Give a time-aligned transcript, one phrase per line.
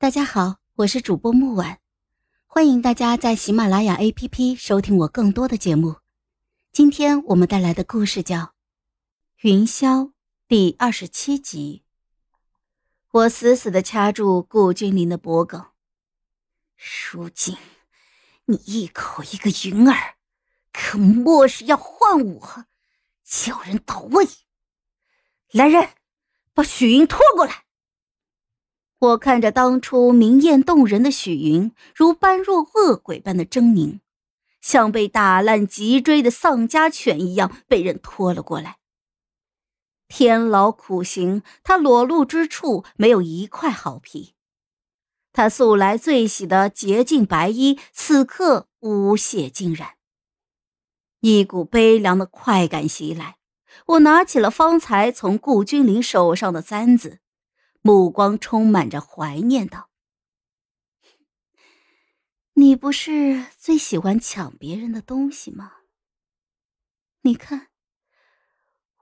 [0.00, 1.78] 大家好，我是主播木婉，
[2.46, 5.96] 欢迎大家在喜马拉雅 APP 收听我更多的节目。
[6.72, 8.38] 今天我们带来的故事叫
[9.42, 10.06] 《云霄》
[10.48, 11.82] 第二十七集。
[13.10, 15.66] 我死死的掐住顾君临的脖颈，
[17.12, 17.58] 如今
[18.46, 20.14] 你一口一个云儿，
[20.72, 22.64] 可莫是要换我，
[23.22, 24.26] 叫人倒位？
[25.50, 25.90] 来人，
[26.54, 27.66] 把许云拖过来。
[29.00, 34.00] 我看着当初明艳动人的许云，如般若恶鬼般的狰狞，
[34.60, 38.76] 像被打烂脊椎的丧家犬一样被人拖了过来。
[40.06, 44.34] 天牢苦行，他裸露之处没有一块好皮，
[45.32, 49.92] 他素来最喜的洁净白衣，此刻污血浸染。
[51.20, 53.36] 一股悲凉的快感袭来，
[53.86, 57.20] 我拿起了方才从顾君临手上的簪子。
[57.82, 59.88] 目光充满着怀念道
[62.52, 65.72] ：“你不是最喜欢抢别人的东西吗？
[67.22, 67.68] 你看，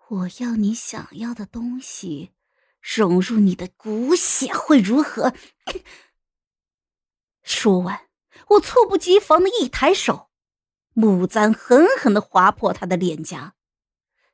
[0.08, 2.32] 我要你想要的东西
[2.80, 5.34] 融入你的骨血会如何？”
[7.42, 8.08] 说完，
[8.50, 10.30] 我猝不及防的一抬手，
[10.92, 13.56] 木簪狠狠的划破他的脸颊。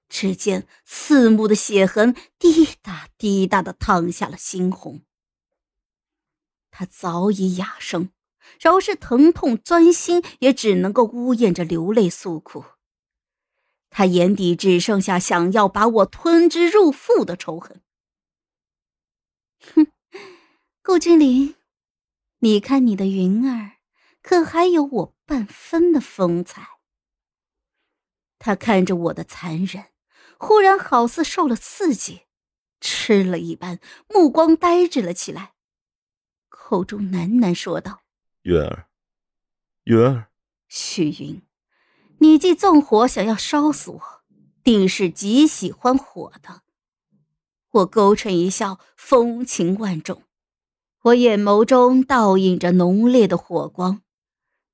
[0.09, 5.03] 只见刺目的血痕滴答滴答的淌下了猩红。
[6.71, 8.11] 他早已哑声，
[8.61, 12.65] 饶是疼痛钻心，也只能够呜咽着流泪诉苦。
[13.91, 17.81] 他眼底只剩下想要把我吞之入腹的仇恨。
[19.61, 19.87] 哼，
[20.83, 21.55] 顾君临，
[22.41, 23.77] 你看你的云儿，
[24.21, 26.81] 可还有我半分的风采？
[28.41, 29.94] 他看着我的残忍。
[30.39, 32.23] 忽然，好似受了刺激，
[32.81, 35.55] 吃了一般，目光呆滞了起来，
[36.49, 38.03] 口中喃喃说道
[38.43, 38.89] ：“云儿，
[39.85, 40.29] 云儿，
[40.69, 41.43] 许云，
[42.19, 44.03] 你既纵火想要烧死我，
[44.63, 46.63] 定是极喜欢火的。”
[47.75, 50.23] 我勾唇一笑，风情万种，
[51.03, 54.04] 我眼眸中倒映着浓烈的火光。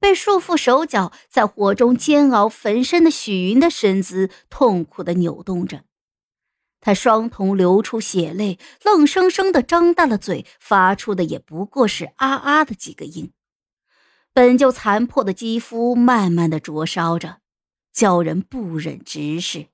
[0.00, 5.84] 被束缚手脚在火中煎熬焚身的许云的身姿痛苦的扭动着，
[6.81, 13.33] 他双瞳流出血泪，愣生生的张大了嘴，发出的也不过是啊啊的几个音。
[14.33, 17.41] 本就残破的肌肤慢慢的灼烧着，
[17.93, 19.66] 叫人不忍直视。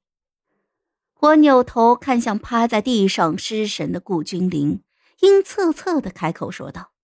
[1.21, 4.83] 我扭头看向趴在地上失神的顾君临，
[5.21, 6.96] 阴恻恻的开口说道。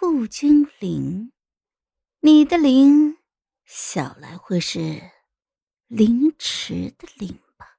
[0.00, 1.32] 顾君临，
[2.20, 3.16] 你的临，
[3.64, 5.02] 想来会是
[5.88, 7.78] 凌迟的凌吧？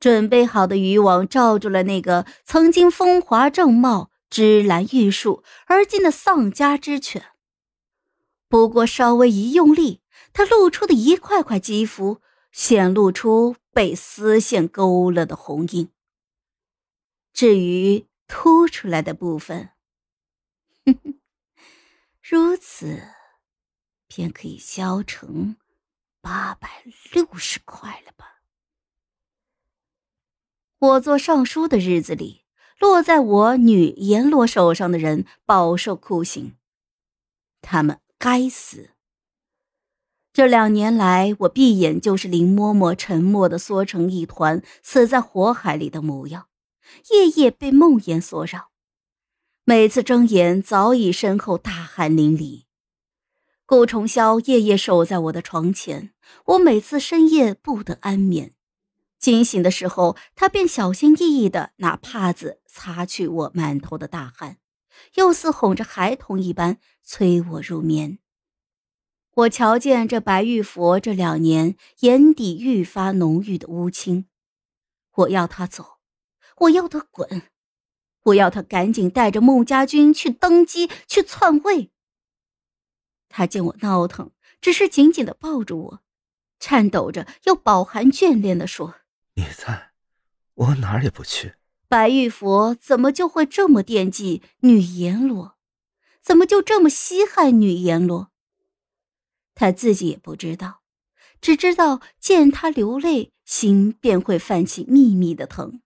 [0.00, 7.26] 准备好的渔网罩住了那个曾经风华正茂、芝兰玉树，而今的丧家之犬。
[8.48, 10.00] 不过稍微一用力，
[10.32, 12.20] 它露出的一块块肌肤
[12.50, 15.88] 显露出被丝线勾勒的红印。
[17.32, 19.70] 至于凸出来的部分，
[22.22, 23.02] 如此，
[24.06, 25.56] 便可以销成
[26.20, 26.82] 八百
[27.12, 28.42] 六十块了吧？
[30.78, 32.44] 我做尚书的日子里，
[32.78, 36.56] 落在我女阎罗手上的人饱受酷刑，
[37.60, 38.90] 他们该死。
[40.32, 46.48] 这两年来，我闭眼就是林嬷嬷沉默的缩成一团，死在火海里的模样，
[47.10, 48.70] 夜夜被梦魇所扰。
[49.68, 52.62] 每次睁眼，早已身后大汗淋漓。
[53.66, 56.14] 顾重霄夜夜守在我的床前，
[56.46, 58.54] 我每次深夜不得安眠。
[59.18, 64.56] 惊醒的时候，他便小心翼翼地拿帕子擦去我满头的大汗，
[65.16, 68.20] 又似哄着孩童一般催我入眠。
[69.34, 74.24] 我瞧见这白玉佛这两年眼底愈发浓郁的乌青，
[75.14, 75.98] 我要他走，
[76.60, 77.42] 我要他滚。
[78.28, 81.90] 我要他赶紧带着孟家军去登基，去篡位。
[83.28, 84.30] 他见我闹腾，
[84.60, 86.00] 只是紧紧的抱住我，
[86.58, 88.96] 颤抖着又饱含眷恋的说
[89.34, 89.90] ：“你在，
[90.54, 91.54] 我哪儿也不去。”
[91.88, 95.56] 白玉佛怎么就会这么惦记女阎罗？
[96.20, 98.30] 怎么就这么稀罕女阎罗？
[99.54, 100.82] 他自己也不知道，
[101.40, 105.80] 只知道见他流泪，心便会泛起秘密的疼。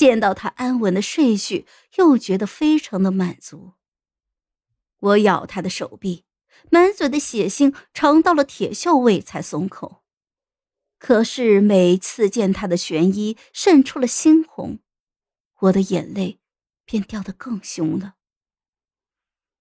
[0.00, 1.66] 见到他安稳的睡去，
[1.96, 3.72] 又觉得非常的满足。
[4.98, 6.24] 我咬他的手臂，
[6.70, 10.02] 满嘴的血腥尝到了铁锈味才松口。
[10.98, 14.78] 可是每次见他的玄衣渗出了猩红，
[15.58, 16.40] 我的眼泪
[16.86, 18.14] 便掉得更凶了。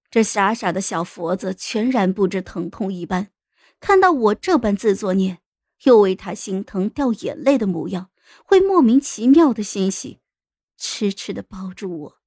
[0.10, 3.32] 这傻傻的小佛子全然不知疼痛一般，
[3.82, 5.40] 看到我这般自作孽，
[5.84, 8.10] 又为他心疼掉眼泪的模样，
[8.46, 10.19] 会莫名其妙的欣喜，
[10.80, 12.22] 痴痴的抱住我，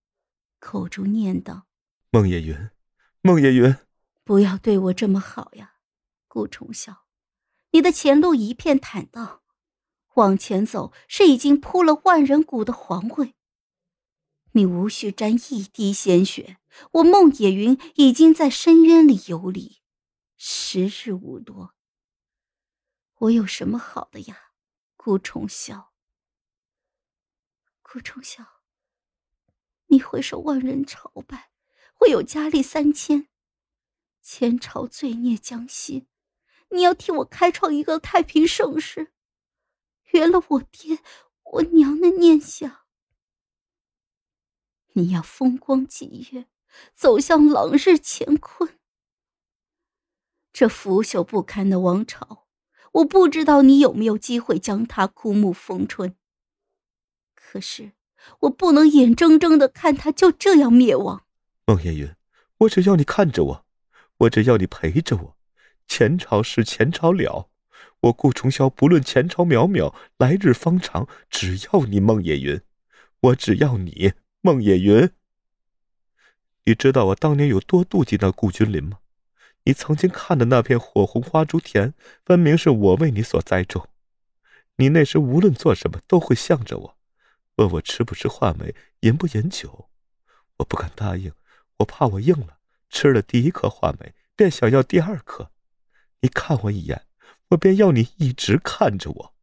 [0.60, 1.66] 口中念道
[2.12, 2.70] ：“孟野云，
[3.22, 3.74] 孟野云，
[4.22, 5.76] 不要对我这么好呀，
[6.28, 6.98] 顾重霄，
[7.70, 9.40] 你的前路一片坦荡。”
[10.16, 13.34] 往前走是已经铺了万人谷的皇位。
[14.50, 16.58] 你无需沾一滴鲜血，
[16.92, 19.80] 我孟野云已经在深渊里游离，
[20.36, 21.72] 时日无多。
[23.20, 24.36] 我有什么好的呀，
[24.96, 25.91] 顾重霄？
[27.92, 28.46] 顾重霄，
[29.88, 31.50] 你会受万人朝拜，
[31.92, 33.28] 会有佳丽三千，
[34.22, 36.06] 前朝罪孽将息，
[36.70, 39.12] 你要替我开创一个太平盛世。
[40.12, 41.00] 圆了我爹、
[41.42, 42.86] 我娘的念想。
[44.94, 46.46] 你要风光霁月，
[46.94, 48.78] 走向朗日乾坤。
[50.50, 52.46] 这腐朽不堪的王朝，
[52.92, 56.16] 我不知道你有没有机会将它枯木逢春。
[57.52, 57.92] 可是
[58.40, 61.24] 我不能眼睁睁的看他就这样灭亡。
[61.66, 62.10] 孟夜云，
[62.60, 63.66] 我只要你看着我，
[64.20, 65.36] 我只要你陪着我。
[65.86, 67.50] 前朝是前朝了。
[68.00, 72.62] 我顾重霄不论前朝渺渺，来日方长，只要你孟野云，
[73.20, 75.10] 我只要你孟野云。
[76.64, 79.00] 你知道我当年有多妒忌那顾君临吗？
[79.64, 81.92] 你曾经看的那片火红花竹田，
[82.24, 83.86] 分明是我为你所栽种。
[84.76, 86.96] 你那时无论做什么，都会向着我，
[87.62, 89.88] 问我吃不吃话梅，饮不饮酒。
[90.56, 91.32] 我不敢答应，
[91.78, 92.58] 我怕我应了，
[92.90, 95.52] 吃了第一颗话梅，便想要第二颗。
[96.20, 97.06] 你看我一眼。
[97.48, 99.34] 我便要你一直看着我，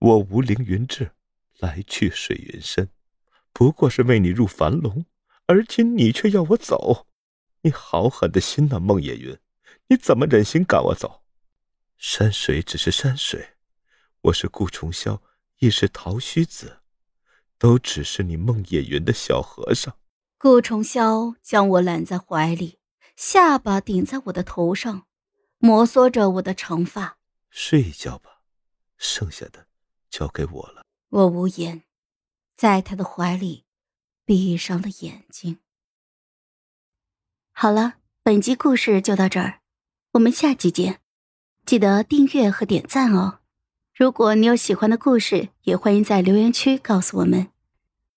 [0.00, 1.12] 我无凌云志，
[1.60, 2.90] 来去水云深，
[3.54, 5.06] 不过是为你入樊笼，
[5.46, 7.06] 而今你却要我走，
[7.62, 9.38] 你好狠的心呐，孟野云，
[9.86, 11.22] 你怎么忍心赶我走？
[11.96, 13.54] 山水只是山水，
[14.20, 15.18] 我是顾重霄，
[15.60, 16.81] 亦是陶虚子，
[17.62, 19.96] 都只是你梦野云的小和尚。
[20.36, 22.80] 顾重霄将我揽在怀里，
[23.14, 25.06] 下巴顶在我的头上，
[25.58, 27.18] 摩挲着我的长发。
[27.50, 28.40] 睡一觉吧，
[28.98, 29.68] 剩下的
[30.10, 30.84] 交给我了。
[31.10, 31.84] 我无言，
[32.56, 33.64] 在他的怀里
[34.24, 35.60] 闭上了眼睛。
[37.52, 37.94] 好了，
[38.24, 39.60] 本集故事就到这儿，
[40.14, 40.98] 我们下集见，
[41.64, 43.38] 记得订阅和点赞哦。
[43.94, 47.51] 如果你有喜欢的故事，也欢迎在留言区告诉我们。